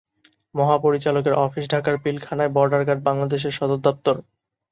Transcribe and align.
মহাপরিচালকের 0.55 1.35
office 1.39 1.65
ঢাকার 1.69 1.95
পিলখানায় 2.03 2.53
border 2.55 2.81
guard 2.87 3.01
বাংলাদেশর 3.03 3.57
সদর 3.57 3.79
দপ্তর। 3.79 4.15